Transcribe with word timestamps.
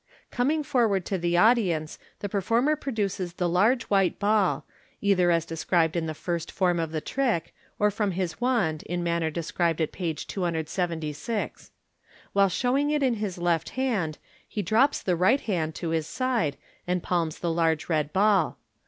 Coming 0.31 0.63
forward 0.63 1.05
to 1.05 1.19
the 1.19 1.37
audience, 1.37 1.99
the 2.21 2.27
performer 2.27 2.75
produces 2.75 3.33
the 3.33 3.47
large 3.47 3.83
white 3.83 4.17
ball, 4.17 4.65
either 4.99 5.29
as 5.29 5.45
described 5.45 5.95
in 5.95 6.07
the 6.07 6.15
first 6.15 6.51
form 6.51 6.79
of 6.79 6.91
the 6.91 7.01
trick, 7.01 7.53
or 7.77 7.91
from 7.91 8.13
his 8.13 8.41
wand 8.41 8.81
in 8.87 9.03
manner 9.03 9.29
described 9.29 9.79
at 9.79 9.91
page 9.91 10.25
276. 10.25 11.69
While 12.33 12.49
showing 12.49 12.89
it 12.89 13.03
in 13.03 13.13
his 13.21 13.37
left 13.37 13.69
hand, 13.77 14.17
he 14.47 14.63
drops 14.63 15.03
the 15.03 15.15
right 15.15 15.41
hand 15.41 15.75
to 15.75 15.89
his 15.89 16.07
side, 16.07 16.57
and 16.87 17.03
palms 17.03 17.37
the 17.37 17.51
large 17.51 17.87
red 17.87 18.11
ball. 18.11 18.57